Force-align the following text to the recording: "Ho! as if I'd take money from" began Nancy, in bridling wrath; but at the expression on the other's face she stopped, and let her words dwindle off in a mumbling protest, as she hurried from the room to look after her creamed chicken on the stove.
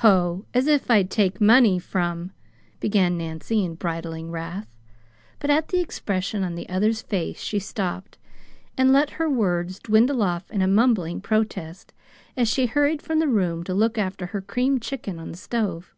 "Ho! 0.00 0.44
as 0.52 0.66
if 0.66 0.90
I'd 0.90 1.10
take 1.10 1.40
money 1.40 1.78
from" 1.78 2.32
began 2.80 3.16
Nancy, 3.16 3.64
in 3.64 3.76
bridling 3.76 4.30
wrath; 4.30 4.68
but 5.38 5.48
at 5.48 5.68
the 5.68 5.80
expression 5.80 6.44
on 6.44 6.54
the 6.54 6.68
other's 6.68 7.00
face 7.00 7.40
she 7.40 7.58
stopped, 7.58 8.18
and 8.76 8.92
let 8.92 9.12
her 9.12 9.30
words 9.30 9.78
dwindle 9.78 10.22
off 10.22 10.50
in 10.50 10.60
a 10.60 10.68
mumbling 10.68 11.22
protest, 11.22 11.94
as 12.36 12.46
she 12.46 12.66
hurried 12.66 13.00
from 13.00 13.20
the 13.20 13.26
room 13.26 13.64
to 13.64 13.72
look 13.72 13.96
after 13.96 14.26
her 14.26 14.42
creamed 14.42 14.82
chicken 14.82 15.18
on 15.18 15.30
the 15.30 15.38
stove. 15.38 15.94